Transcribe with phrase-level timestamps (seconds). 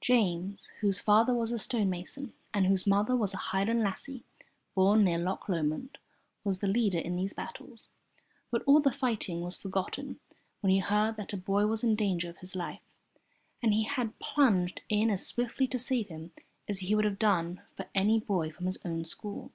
[0.00, 4.24] James, whose father was a stonemason and whose mother was a Highland lassie
[4.74, 5.98] born near Loch Lomond,
[6.42, 7.90] was the leader in these battles,
[8.50, 10.18] but all the fighting was forgotten
[10.60, 12.82] when he heard that a boy was in danger of his life,
[13.62, 16.32] and so he had plunged in as swiftly to save him
[16.68, 19.52] as he would have done for any boy from his own school.